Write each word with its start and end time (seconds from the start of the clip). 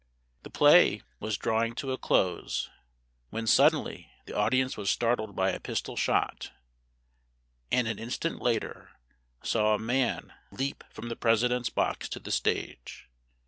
The 0.41 0.49
play 0.49 1.03
was 1.19 1.37
drawing 1.37 1.75
to 1.75 1.91
a 1.91 1.97
close, 1.99 2.71
when 3.29 3.45
suddenly 3.45 4.09
the 4.25 4.35
audience 4.35 4.75
was 4.75 4.89
startled 4.89 5.35
by 5.35 5.51
a 5.51 5.59
pistol 5.59 5.95
shot, 5.95 6.51
and 7.71 7.87
an 7.87 7.99
instant 7.99 8.41
later 8.41 8.93
saw 9.43 9.75
a 9.75 9.77
man 9.77 10.33
leap 10.49 10.83
from 10.89 11.07
the 11.09 11.15
President's 11.15 11.69
box 11.69 12.09
to 12.09 12.19
the 12.19 12.31
stage. 12.31 13.07